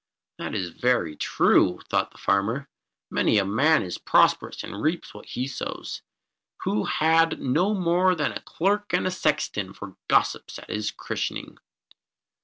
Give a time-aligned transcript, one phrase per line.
[0.39, 2.67] "That is very true," thought the farmer.
[3.11, 6.01] "Many a man is prosperous, and reaps what he sows,
[6.63, 11.59] who had no more than the clerk and the sexton for gossips at his christening."